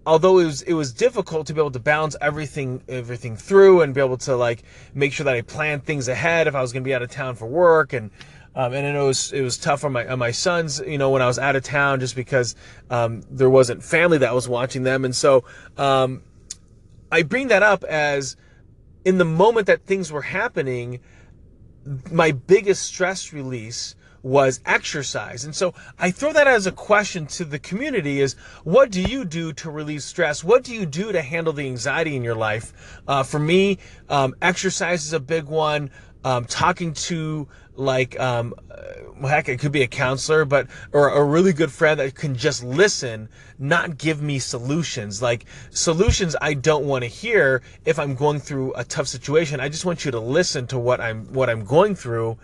although 0.04 0.38
it 0.38 0.46
was, 0.46 0.62
it 0.62 0.74
was 0.74 0.92
difficult 0.92 1.46
to 1.46 1.54
be 1.54 1.60
able 1.60 1.70
to 1.70 1.78
balance 1.78 2.16
everything, 2.20 2.82
everything 2.88 3.36
through 3.36 3.82
and 3.82 3.94
be 3.94 4.00
able 4.00 4.18
to 4.18 4.34
like 4.34 4.64
make 4.94 5.12
sure 5.12 5.24
that 5.24 5.34
I 5.34 5.42
planned 5.42 5.84
things 5.84 6.08
ahead 6.08 6.48
if 6.48 6.56
I 6.56 6.60
was 6.60 6.72
going 6.72 6.82
to 6.82 6.88
be 6.88 6.94
out 6.94 7.02
of 7.02 7.10
town 7.10 7.36
for 7.36 7.46
work 7.46 7.92
and, 7.92 8.10
um, 8.58 8.74
and 8.74 8.84
it 8.84 9.00
was 9.00 9.32
it 9.32 9.40
was 9.40 9.56
tough 9.56 9.84
on 9.84 9.92
my 9.92 10.06
on 10.08 10.18
my 10.18 10.32
sons, 10.32 10.82
you 10.84 10.98
know, 10.98 11.10
when 11.10 11.22
I 11.22 11.26
was 11.26 11.38
out 11.38 11.54
of 11.54 11.62
town, 11.62 12.00
just 12.00 12.16
because 12.16 12.56
um, 12.90 13.22
there 13.30 13.48
wasn't 13.48 13.84
family 13.84 14.18
that 14.18 14.34
was 14.34 14.48
watching 14.48 14.82
them, 14.82 15.04
and 15.04 15.14
so 15.14 15.44
um, 15.76 16.22
I 17.12 17.22
bring 17.22 17.48
that 17.48 17.62
up 17.62 17.84
as 17.84 18.36
in 19.04 19.18
the 19.18 19.24
moment 19.24 19.68
that 19.68 19.84
things 19.86 20.10
were 20.10 20.22
happening, 20.22 20.98
my 22.10 22.32
biggest 22.32 22.82
stress 22.82 23.32
release 23.32 23.94
was 24.22 24.60
exercise. 24.66 25.44
And 25.44 25.54
so 25.54 25.72
I 25.96 26.10
throw 26.10 26.32
that 26.32 26.48
as 26.48 26.66
a 26.66 26.72
question 26.72 27.26
to 27.28 27.44
the 27.44 27.60
community 27.60 28.20
is 28.20 28.34
what 28.64 28.90
do 28.90 29.00
you 29.00 29.24
do 29.24 29.52
to 29.52 29.70
release 29.70 30.04
stress? 30.04 30.42
What 30.42 30.64
do 30.64 30.74
you 30.74 30.84
do 30.84 31.12
to 31.12 31.22
handle 31.22 31.52
the 31.52 31.64
anxiety 31.64 32.16
in 32.16 32.24
your 32.24 32.34
life? 32.34 33.00
Uh, 33.06 33.22
for 33.22 33.38
me, 33.38 33.78
um, 34.08 34.34
exercise 34.42 35.06
is 35.06 35.12
a 35.12 35.20
big 35.20 35.44
one. 35.44 35.90
Um, 36.24 36.44
talking 36.46 36.94
to 36.94 37.46
like 37.78 38.18
um, 38.18 38.54
heck, 39.22 39.48
it 39.48 39.58
could 39.58 39.72
be 39.72 39.82
a 39.82 39.86
counselor, 39.88 40.44
but 40.44 40.66
or 40.92 41.08
a 41.10 41.24
really 41.24 41.52
good 41.52 41.72
friend 41.72 41.98
that 42.00 42.14
can 42.14 42.34
just 42.34 42.62
listen, 42.62 43.28
not 43.58 43.98
give 43.98 44.20
me 44.20 44.38
solutions. 44.38 45.22
Like 45.22 45.46
solutions, 45.70 46.36
I 46.40 46.54
don't 46.54 46.84
want 46.84 47.04
to 47.04 47.08
hear 47.08 47.62
if 47.84 47.98
I'm 47.98 48.14
going 48.14 48.40
through 48.40 48.74
a 48.74 48.84
tough 48.84 49.06
situation. 49.06 49.60
I 49.60 49.68
just 49.68 49.84
want 49.84 50.04
you 50.04 50.10
to 50.10 50.20
listen 50.20 50.66
to 50.68 50.78
what 50.78 51.00
I'm 51.00 51.32
what 51.32 51.48
I'm 51.48 51.64
going 51.64 51.94
through, 51.94 52.36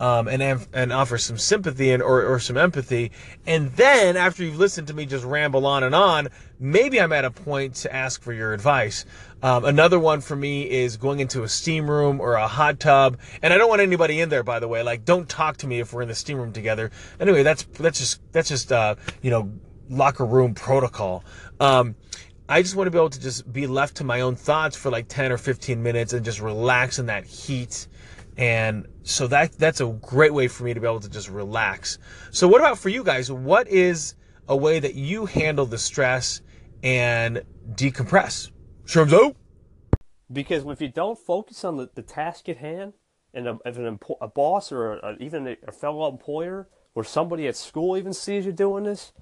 um, 0.00 0.28
and 0.28 0.66
and 0.72 0.92
offer 0.92 1.18
some 1.18 1.38
sympathy 1.38 1.92
and 1.92 2.02
or, 2.02 2.24
or 2.24 2.38
some 2.38 2.56
empathy. 2.56 3.12
And 3.46 3.72
then 3.72 4.16
after 4.16 4.44
you've 4.44 4.58
listened 4.58 4.88
to 4.88 4.94
me 4.94 5.06
just 5.06 5.24
ramble 5.24 5.66
on 5.66 5.82
and 5.82 5.94
on, 5.94 6.28
maybe 6.58 7.00
I'm 7.00 7.12
at 7.12 7.24
a 7.24 7.30
point 7.30 7.74
to 7.76 7.94
ask 7.94 8.22
for 8.22 8.32
your 8.32 8.52
advice. 8.52 9.04
Um, 9.42 9.64
another 9.64 9.98
one 9.98 10.20
for 10.20 10.36
me 10.36 10.68
is 10.68 10.96
going 10.96 11.20
into 11.20 11.42
a 11.42 11.48
steam 11.48 11.90
room 11.90 12.20
or 12.20 12.34
a 12.34 12.48
hot 12.48 12.80
tub, 12.80 13.18
and 13.42 13.52
I 13.52 13.58
don't 13.58 13.68
want 13.68 13.82
anybody 13.82 14.20
in 14.20 14.28
there. 14.28 14.42
By 14.42 14.60
the 14.60 14.68
way, 14.68 14.82
like 14.82 15.04
don't 15.04 15.28
talk 15.28 15.58
to 15.58 15.66
me 15.66 15.80
if 15.80 15.92
we're 15.92 16.02
in 16.02 16.08
the 16.08 16.14
steam 16.14 16.38
room 16.38 16.52
together. 16.52 16.90
Anyway, 17.20 17.42
that's 17.42 17.64
that's 17.64 17.98
just 17.98 18.20
that's 18.32 18.48
just 18.48 18.72
uh, 18.72 18.96
you 19.22 19.30
know 19.30 19.50
locker 19.88 20.26
room 20.26 20.54
protocol. 20.54 21.24
Um, 21.60 21.94
I 22.48 22.62
just 22.62 22.76
want 22.76 22.86
to 22.86 22.92
be 22.92 22.98
able 22.98 23.10
to 23.10 23.20
just 23.20 23.52
be 23.52 23.66
left 23.66 23.96
to 23.96 24.04
my 24.04 24.20
own 24.20 24.36
thoughts 24.36 24.76
for 24.76 24.88
like 24.88 25.08
10 25.08 25.32
or 25.32 25.36
15 25.36 25.82
minutes 25.82 26.12
and 26.12 26.24
just 26.24 26.40
relax 26.40 27.00
in 27.00 27.06
that 27.06 27.24
heat 27.24 27.88
and 28.36 28.86
so 29.02 29.26
that 29.28 29.52
that's 29.52 29.80
a 29.80 29.86
great 29.86 30.34
way 30.34 30.48
for 30.48 30.64
me 30.64 30.74
to 30.74 30.80
be 30.80 30.86
able 30.86 31.00
to 31.00 31.08
just 31.08 31.28
relax. 31.28 31.98
So 32.30 32.46
what 32.46 32.60
about 32.60 32.78
for 32.78 32.88
you 32.88 33.02
guys? 33.02 33.32
What 33.32 33.68
is 33.68 34.14
a 34.48 34.56
way 34.56 34.78
that 34.78 34.94
you 34.94 35.26
handle 35.26 35.66
the 35.66 35.78
stress 35.78 36.42
and 36.82 37.42
decompress? 37.72 38.50
Shermzo? 38.84 39.34
Because 40.30 40.64
if 40.66 40.80
you 40.80 40.88
don't 40.88 41.18
focus 41.18 41.64
on 41.64 41.76
the, 41.76 41.88
the 41.94 42.02
task 42.02 42.48
at 42.48 42.58
hand, 42.58 42.92
and 43.32 43.46
a, 43.48 43.58
if 43.64 43.76
an, 43.76 43.98
a 44.20 44.28
boss 44.28 44.72
or 44.72 44.94
a, 44.94 45.16
even 45.18 45.46
a, 45.46 45.56
a 45.66 45.72
fellow 45.72 46.10
employer 46.10 46.68
or 46.94 47.04
somebody 47.04 47.46
at 47.46 47.56
school 47.56 47.96
even 47.96 48.12
sees 48.12 48.46
you 48.46 48.52
doing 48.52 48.84
this, 48.84 49.12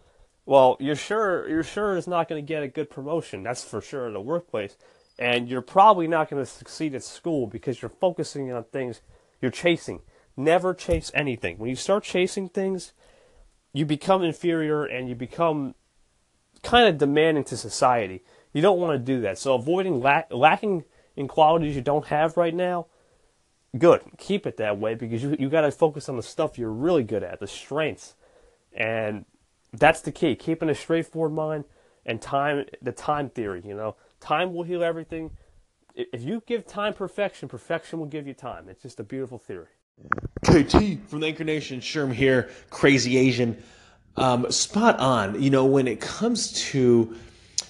well, 0.47 0.77
you're 0.79 0.97
sure 0.97 1.49
you're 1.49 1.63
sure 1.63 1.97
it's 1.97 2.07
not 2.07 2.29
going 2.29 2.45
to 2.45 2.47
get 2.47 2.63
a 2.63 2.69
good 2.69 2.91
promotion. 2.91 3.43
That's 3.43 3.65
for 3.65 3.81
sure 3.81 4.07
in 4.07 4.13
the 4.13 4.21
workplace 4.21 4.77
and 5.19 5.49
you're 5.49 5.63
probably 5.63 6.09
not 6.09 6.29
going 6.29 6.43
to 6.43 6.51
succeed 6.51 6.95
at 6.95 7.05
school 7.05 7.47
because 7.47 7.81
you're 7.81 7.89
focusing 7.89 8.53
on 8.53 8.65
things 8.65 9.01
you're 9.41 9.51
chasing. 9.51 10.01
Never 10.37 10.75
chase 10.75 11.11
anything. 11.15 11.59
When 11.59 11.71
you 11.71 11.77
start 11.77 12.03
chasing 12.03 12.49
things, 12.49 12.93
you 13.73 13.87
become 13.87 14.23
inferior 14.23 14.85
and 14.85 15.09
you 15.09 15.15
become 15.15 15.75
kind 16.63 16.89
of 16.89 16.99
demanding 16.99 17.45
to 17.45 17.57
society. 17.57 18.23
You 18.53 18.63
don't 18.63 18.81
want 18.81 18.95
to 18.95 18.99
do 18.99 19.21
that. 19.21 19.39
So 19.39 19.55
avoiding 19.55 20.01
lack, 20.01 20.33
lacking 20.33 20.85
in 21.17 21.29
qualities 21.29 21.77
you 21.77 21.83
don't 21.83 22.07
have 22.07 22.37
right 22.37 22.55
now, 22.55 22.87
good. 23.79 24.01
Keep 24.19 24.47
it 24.47 24.57
that 24.57 24.79
way 24.79 24.95
because 24.95 25.23
you 25.23 25.37
you 25.39 25.49
got 25.49 25.63
to 25.63 25.71
focus 25.71 26.09
on 26.09 26.17
the 26.17 26.23
stuff 26.23 26.59
you're 26.59 26.71
really 26.71 27.05
good 27.05 27.23
at, 27.23 27.39
the 27.39 27.47
strengths. 27.47 28.15
And 28.73 29.25
that's 29.73 30.01
the 30.01 30.13
key. 30.13 30.35
Keeping 30.35 30.69
a 30.69 30.75
straightforward 30.75 31.33
mind 31.33 31.65
and 32.05 32.21
time 32.21 32.65
the 32.83 32.93
time 32.93 33.31
theory, 33.31 33.63
you 33.65 33.75
know 33.75 33.95
Time 34.25 34.55
will 34.55 34.63
heal 34.63 34.83
everything. 34.83 35.31
If 35.95 36.23
you 36.23 36.43
give 36.47 36.67
time 36.67 36.95
perfection, 36.95 37.47
perfection 37.47 37.99
will 37.99 38.07
give 38.07 38.27
you 38.27 38.33
time. 38.33 38.71
It's 38.71 38.81
just 38.81 38.99
a 38.99 39.05
beautiful 39.05 39.37
theory. 39.37 39.67
KT 40.47 40.99
from 41.09 41.21
the 41.21 41.27
Anchor 41.27 41.45
Nation, 41.45 41.81
Sherm 41.81 42.11
here, 42.11 42.49
crazy 42.71 43.19
Asian. 43.19 43.63
Um, 44.17 44.51
spot 44.51 44.99
on. 44.99 45.43
You 45.43 45.51
know, 45.51 45.67
when 45.67 45.87
it 45.87 46.01
comes 46.01 46.53
to 46.71 47.15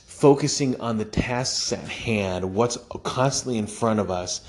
focusing 0.07 0.81
on 0.81 0.97
the 0.97 1.05
tasks 1.05 1.73
at 1.73 1.89
hand, 1.89 2.55
what's 2.55 2.79
constantly 3.03 3.59
in 3.59 3.67
front 3.67 3.99
of 3.99 4.13
us, 4.13 4.41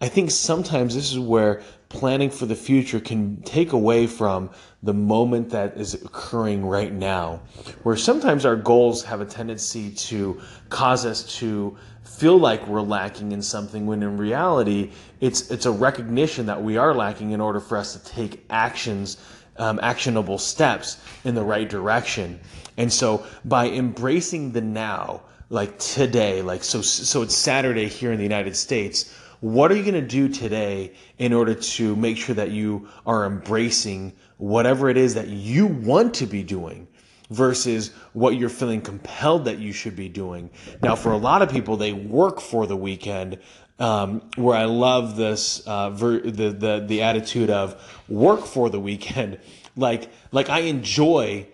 I 0.00 0.08
think 0.08 0.30
sometimes 0.30 0.94
this 0.94 1.12
is 1.12 1.18
where 1.18 1.60
planning 1.90 2.30
for 2.30 2.46
the 2.46 2.54
future 2.54 3.00
can 3.00 3.42
take 3.42 3.72
away 3.72 4.06
from 4.06 4.48
the 4.82 4.94
moment 4.94 5.50
that 5.50 5.76
is 5.76 5.94
occurring 5.94 6.64
right 6.64 6.92
now. 6.92 7.42
Where 7.82 7.96
sometimes 7.96 8.46
our 8.46 8.56
goals 8.56 9.04
have 9.04 9.20
a 9.20 9.26
tendency 9.26 9.90
to 9.90 10.40
cause 10.70 11.04
us 11.04 11.36
to 11.38 11.76
feel 12.04 12.38
like 12.38 12.66
we're 12.66 12.80
lacking 12.80 13.32
in 13.32 13.42
something 13.42 13.86
when 13.86 14.02
in 14.02 14.16
reality 14.16 14.90
it's 15.20 15.50
it's 15.50 15.66
a 15.66 15.70
recognition 15.70 16.46
that 16.46 16.62
we 16.62 16.76
are 16.76 16.94
lacking 16.94 17.30
in 17.30 17.40
order 17.40 17.60
for 17.60 17.76
us 17.78 17.94
to 17.94 18.04
take 18.10 18.44
actions 18.50 19.16
um, 19.58 19.78
actionable 19.82 20.36
steps 20.36 20.98
in 21.24 21.34
the 21.34 21.42
right 21.42 21.68
direction 21.68 22.40
and 22.76 22.92
so 22.92 23.24
by 23.44 23.68
embracing 23.68 24.50
the 24.52 24.60
now 24.60 25.22
like 25.50 25.78
today 25.78 26.42
like 26.42 26.64
so 26.64 26.82
so 26.82 27.22
it's 27.22 27.34
saturday 27.34 27.86
here 27.86 28.12
in 28.12 28.18
the 28.18 28.24
united 28.24 28.56
states 28.56 29.14
what 29.40 29.72
are 29.72 29.76
you 29.76 29.82
going 29.82 29.94
to 29.94 30.02
do 30.02 30.28
today 30.28 30.92
in 31.18 31.32
order 31.32 31.54
to 31.54 31.96
make 31.96 32.16
sure 32.16 32.34
that 32.34 32.50
you 32.50 32.88
are 33.06 33.24
embracing 33.24 34.12
whatever 34.36 34.88
it 34.88 34.96
is 34.96 35.14
that 35.14 35.28
you 35.28 35.66
want 35.66 36.14
to 36.14 36.26
be 36.26 36.42
doing 36.42 36.86
versus 37.30 37.92
what 38.12 38.36
you're 38.36 38.48
feeling 38.48 38.80
compelled 38.80 39.46
that 39.46 39.58
you 39.58 39.72
should 39.72 39.96
be 39.96 40.08
doing? 40.08 40.50
Now, 40.82 40.94
for 40.94 41.12
a 41.12 41.16
lot 41.16 41.40
of 41.40 41.50
people, 41.50 41.76
they 41.76 41.92
work 41.92 42.40
for 42.40 42.66
the 42.66 42.76
weekend. 42.76 43.38
Um, 43.78 44.20
where 44.36 44.58
I 44.58 44.66
love 44.66 45.16
this 45.16 45.60
uh, 45.60 45.88
ver- 45.88 46.20
the 46.20 46.50
the 46.50 46.84
the 46.86 47.00
attitude 47.00 47.48
of 47.48 47.82
work 48.10 48.44
for 48.44 48.68
the 48.68 48.78
weekend, 48.78 49.38
like 49.76 50.10
like 50.32 50.50
I 50.50 50.60
enjoy 50.60 51.46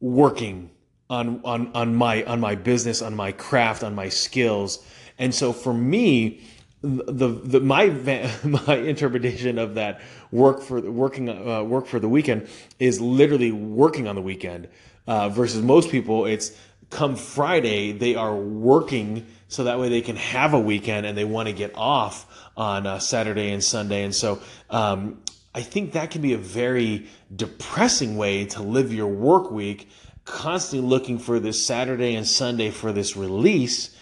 working 0.00 0.70
on 1.08 1.40
on 1.44 1.70
on 1.72 1.94
my 1.94 2.24
on 2.24 2.40
my 2.40 2.56
business, 2.56 3.02
on 3.02 3.14
my 3.14 3.30
craft, 3.30 3.84
on 3.84 3.94
my 3.94 4.08
skills, 4.08 4.84
and 5.16 5.32
so 5.32 5.52
for 5.52 5.72
me, 5.72 6.40
the, 6.84 7.28
the 7.28 7.60
my 7.60 7.86
my 8.44 8.76
interpretation 8.76 9.58
of 9.58 9.74
that 9.74 10.00
work 10.30 10.62
for 10.62 10.80
working 10.80 11.28
uh, 11.28 11.62
work 11.62 11.86
for 11.86 11.98
the 11.98 12.08
weekend 12.08 12.48
is 12.78 13.00
literally 13.00 13.52
working 13.52 14.06
on 14.06 14.14
the 14.14 14.22
weekend 14.22 14.68
uh, 15.06 15.28
versus 15.28 15.62
most 15.62 15.90
people 15.90 16.26
it's 16.26 16.56
come 16.90 17.16
Friday 17.16 17.92
they 17.92 18.14
are 18.14 18.36
working 18.36 19.26
so 19.48 19.64
that 19.64 19.78
way 19.78 19.88
they 19.88 20.00
can 20.00 20.16
have 20.16 20.52
a 20.52 20.60
weekend 20.60 21.06
and 21.06 21.16
they 21.16 21.24
want 21.24 21.48
to 21.48 21.52
get 21.52 21.72
off 21.76 22.50
on 22.56 22.86
uh, 22.86 22.98
Saturday 22.98 23.52
and 23.52 23.62
Sunday. 23.62 24.02
And 24.02 24.14
so 24.14 24.40
um, 24.68 25.22
I 25.54 25.62
think 25.62 25.92
that 25.92 26.10
can 26.10 26.22
be 26.22 26.32
a 26.32 26.38
very 26.38 27.06
depressing 27.34 28.16
way 28.16 28.46
to 28.46 28.62
live 28.62 28.92
your 28.92 29.06
work 29.06 29.52
week 29.52 29.88
constantly 30.24 30.88
looking 30.88 31.18
for 31.18 31.38
this 31.38 31.64
Saturday 31.64 32.16
and 32.16 32.26
Sunday 32.26 32.70
for 32.70 32.92
this 32.92 33.16
release 33.16 33.94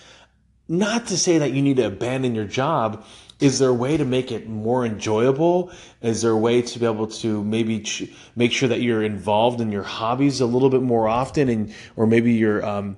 not 0.73 1.09
to 1.09 1.19
say 1.19 1.37
that 1.37 1.52
you 1.52 1.61
need 1.61 1.76
to 1.76 1.87
abandon 1.87 2.35
your 2.35 2.47
job, 2.47 3.05
is 3.41 3.59
there 3.59 3.69
a 3.69 3.75
way 3.75 3.99
to 3.99 4.07
make 4.07 4.33
it 4.33 4.49
more 4.49 4.87
enjoyable? 4.87 5.71
Is 6.00 6.23
there 6.23 6.31
a 6.31 6.37
way 6.37 6.62
to 6.62 6.79
be 6.79 6.87
able 6.87 7.09
to 7.09 7.45
maybe 7.45 7.81
ch- 7.81 8.11
make 8.37 8.52
sure 8.52 8.71
that 8.71 8.81
you're 8.81 9.02
involved 9.02 9.61
in 9.61 9.71
your 9.71 9.83
hobbies 9.83 10.41
a 10.41 10.47
little 10.47 10.71
bit 10.71 10.81
more 10.81 11.09
often, 11.09 11.50
and 11.50 11.75
or 11.95 12.07
maybe 12.07 12.33
you're 12.33 12.64
um, 12.64 12.97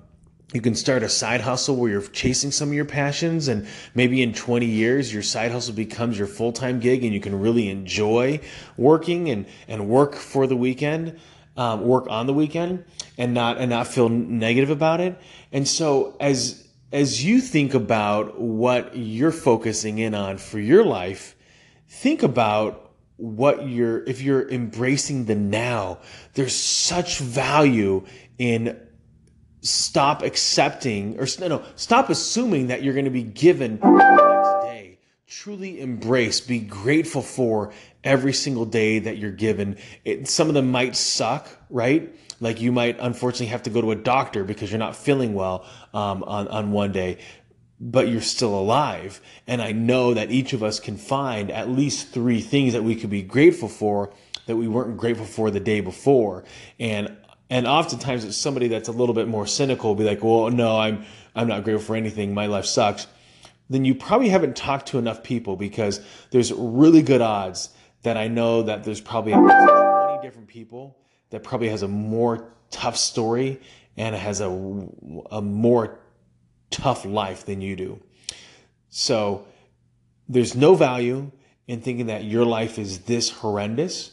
you 0.53 0.61
can 0.61 0.77
start 0.77 1.03
a 1.03 1.09
side 1.09 1.41
hustle 1.41 1.75
where 1.75 1.91
you're 1.91 2.03
chasing 2.03 2.53
some 2.53 2.69
of 2.69 2.75
your 2.75 2.85
passions, 2.85 3.49
and 3.49 3.67
maybe 3.97 4.23
in 4.23 4.33
20 4.33 4.67
years 4.67 5.13
your 5.13 5.23
side 5.23 5.51
hustle 5.51 5.75
becomes 5.75 6.17
your 6.17 6.29
full 6.29 6.53
time 6.53 6.79
gig, 6.79 7.03
and 7.03 7.13
you 7.13 7.21
can 7.21 7.41
really 7.41 7.69
enjoy 7.69 8.39
working 8.77 9.31
and 9.31 9.47
and 9.67 9.89
work 9.89 10.15
for 10.15 10.47
the 10.47 10.57
weekend, 10.57 11.19
um, 11.57 11.81
work 11.81 12.07
on 12.09 12.29
the 12.29 12.35
weekend, 12.35 12.85
and 13.19 13.35
not 13.35 13.59
and 13.59 13.71
not 13.71 13.89
feel 13.89 14.09
negative 14.09 14.71
about 14.71 15.01
it. 15.01 15.19
And 15.51 15.67
so 15.67 16.17
as 16.21 16.64
as 16.95 17.25
you 17.25 17.41
think 17.41 17.75
about 17.75 18.41
what 18.41 18.97
you're 18.97 19.33
focusing 19.33 19.99
in 19.99 20.15
on 20.15 20.39
for 20.39 20.61
your 20.61 20.85
life, 20.85 21.35
think 21.89 22.23
about 22.23 22.93
what 23.17 23.69
you're, 23.69 24.05
if 24.05 24.23
you're 24.23 24.49
embracing 24.49 25.25
the 25.25 25.35
now, 25.35 25.99
there's 26.35 26.55
such 26.55 27.19
value 27.19 28.07
in 28.39 28.81
stop 29.61 30.23
accepting 30.23 31.19
or 31.19 31.27
no, 31.41 31.49
no, 31.49 31.65
stop 31.75 32.11
assuming 32.11 32.69
that 32.69 32.85
you're 32.85 32.95
going 32.95 33.07
to 33.07 33.11
be 33.11 33.25
given 33.25 33.81
the 33.81 33.91
next 33.91 34.65
day. 34.65 34.99
Truly 35.27 35.81
embrace, 35.81 36.41
be 36.41 36.61
grateful 36.61 37.23
for 37.23 37.73
every 38.05 38.33
single 38.33 38.67
day 38.67 39.01
that 39.01 39.19
you're 39.19 39.33
given. 39.33 39.79
It, 40.05 40.29
some 40.29 40.47
of 40.47 40.55
them 40.55 40.71
might 40.71 40.95
suck, 40.95 41.49
right? 41.71 42.15
Like 42.41 42.61
you 42.61 42.73
might 42.73 42.99
unfortunately 43.01 43.47
have 43.47 43.63
to 43.65 43.71
go 43.71 43.81
to 43.81 43.91
a 43.91 43.97
doctor 43.97 44.45
because 44.45 44.71
you're 44.71 44.79
not 44.79 44.97
feeling 44.97 45.35
well 45.35 45.67
um, 45.93 46.23
on, 46.25 46.49
on 46.49 46.73
one 46.73 46.93
day, 46.93 47.19
but 47.81 48.09
you're 48.09 48.21
still 48.21 48.59
alive. 48.59 49.21
And 49.47 49.63
I 49.63 49.73
know 49.73 50.15
that 50.15 50.31
each 50.31 50.53
of 50.53 50.63
us 50.63 50.81
can 50.81 50.97
find 50.97 51.51
at 51.51 51.69
least 51.69 52.11
three 52.11 52.41
things 52.41 52.73
that 52.73 52.83
we 52.83 52.97
could 52.97 53.11
be 53.11 53.23
grateful 53.23 53.69
for 53.69 54.13
that 54.47 54.57
we 54.57 54.69
weren't 54.69 54.97
grateful 54.97 55.27
for 55.27 55.51
the 55.51 55.61
day 55.61 55.81
before. 55.81 56.45
And 56.79 57.17
and 57.51 57.67
oftentimes 57.67 58.25
it's 58.25 58.37
somebody 58.37 58.69
that's 58.69 58.89
a 58.89 58.93
little 58.93 59.15
bit 59.15 59.29
more 59.29 59.47
cynical, 59.47 59.91
will 59.91 59.97
be 59.97 60.05
like, 60.05 60.25
well, 60.25 60.51
no, 60.51 60.79
I'm 60.79 61.05
I'm 61.35 61.49
not 61.49 61.65
grateful 61.65 61.87
for 61.87 61.97
anything. 61.97 62.35
My 62.35 62.47
life 62.47 62.65
sucks. 62.65 63.07
Then 63.71 63.85
you 63.85 63.95
probably 63.95 64.29
haven't 64.29 64.57
talked 64.57 64.89
to 64.89 64.99
enough 64.99 65.23
people 65.23 65.57
because 65.57 66.01
there's 66.31 66.53
really 66.53 67.03
good 67.03 67.21
odds 67.21 67.71
that 68.03 68.17
I 68.17 68.29
know 68.29 68.63
that 68.63 68.85
there's 68.85 69.01
probably 69.01 69.33
20 69.33 70.23
different 70.23 70.49
people 70.49 70.97
that 71.35 71.43
probably 71.43 71.69
has 71.69 71.83
a 71.83 71.89
more 71.89 72.53
tough 72.71 72.97
story 72.97 73.61
and 73.97 74.15
has 74.15 74.41
a, 74.41 74.49
a 75.31 75.43
more 75.43 75.99
tough 76.71 77.05
life 77.05 77.47
than 77.47 77.61
you 77.61 77.77
do. 77.77 78.01
So 78.89 79.47
there's 80.29 80.55
no 80.55 80.75
value 80.75 81.31
in 81.67 81.81
thinking 81.81 82.07
that 82.07 82.25
your 82.25 82.45
life 82.45 82.79
is 82.79 83.01
this 83.01 83.31
horrendous 83.31 84.13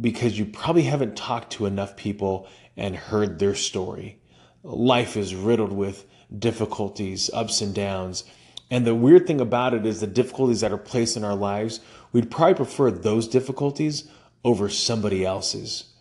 because 0.00 0.38
you 0.38 0.44
probably 0.44 0.82
haven't 0.82 1.16
talked 1.16 1.52
to 1.52 1.66
enough 1.66 1.96
people 1.96 2.48
and 2.76 2.96
heard 2.96 3.38
their 3.38 3.54
story. 3.54 4.18
Life 4.62 5.16
is 5.16 5.34
riddled 5.34 5.72
with 5.72 6.04
difficulties, 6.36 7.30
ups 7.32 7.60
and 7.60 7.74
downs. 7.74 8.24
And 8.70 8.86
the 8.86 8.94
weird 8.94 9.26
thing 9.26 9.40
about 9.40 9.74
it 9.74 9.86
is 9.86 10.00
the 10.00 10.06
difficulties 10.06 10.60
that 10.62 10.72
are 10.72 10.78
placed 10.78 11.16
in 11.16 11.24
our 11.24 11.36
lives, 11.36 11.80
we'd 12.12 12.30
probably 12.30 12.54
prefer 12.54 12.90
those 12.90 13.28
difficulties 13.28 14.08
over 14.42 14.68
somebody 14.68 15.24
else's. 15.24 15.93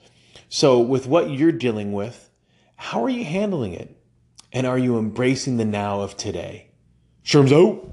So, 0.55 0.79
with 0.79 1.07
what 1.07 1.31
you're 1.31 1.51
dealing 1.51 1.93
with, 1.93 2.29
how 2.75 3.03
are 3.03 3.09
you 3.09 3.25
handling 3.25 3.73
it? 3.73 3.97
And 4.51 4.67
are 4.67 4.77
you 4.77 4.99
embracing 4.99 5.57
the 5.57 5.65
now 5.65 6.01
of 6.01 6.15
today? 6.15 6.69
Sherm's 7.23 7.51
out. 7.51 7.91